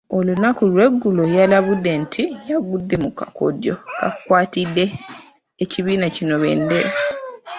Olunaku 0.17 0.61
lweggulo 0.71 1.23
yalabudde 1.37 1.91
nti 2.03 2.23
yagudde 2.49 2.95
mu 3.03 3.11
kakodyo 3.19 3.73
kakwatidde 3.99 4.85
ekibiina 5.63 6.07
kino 6.15 6.33
bbendera. 6.39 6.91